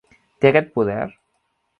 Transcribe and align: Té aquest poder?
Té 0.45 0.49
aquest 0.49 0.71
poder? 0.79 1.03